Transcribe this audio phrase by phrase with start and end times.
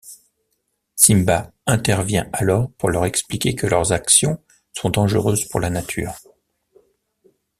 [0.95, 4.41] Simba intervient alors pour leur expliquer que leurs actions
[4.73, 6.15] sont dangereuses pour la nature.